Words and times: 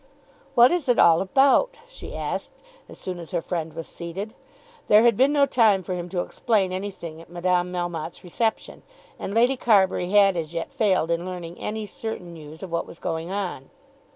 "What 0.55 0.71
is 0.71 0.89
it 0.89 0.97
all 0.97 1.21
about?" 1.21 1.77
she 1.87 2.15
asked, 2.17 2.53
as 2.89 2.97
soon 2.97 3.19
as 3.19 3.29
her 3.29 3.41
friend 3.43 3.71
was 3.73 3.85
seated. 3.87 4.33
There 4.87 5.03
had 5.03 5.15
been 5.15 5.31
no 5.31 5.45
time 5.45 5.83
for 5.83 5.93
him 5.93 6.09
to 6.09 6.21
explain 6.21 6.71
anything 6.71 7.21
at 7.21 7.29
Madame 7.29 7.71
Melmotte's 7.71 8.23
reception, 8.23 8.81
and 9.19 9.35
Lady 9.35 9.55
Carbury 9.57 10.09
had 10.09 10.35
as 10.35 10.55
yet 10.55 10.71
failed 10.73 11.11
in 11.11 11.23
learning 11.23 11.59
any 11.59 11.85
certain 11.85 12.33
news 12.33 12.63
of 12.63 12.71
what 12.71 12.87
was 12.87 12.97
going 12.97 13.29
on. 13.29 13.69